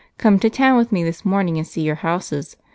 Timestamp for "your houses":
1.81-2.57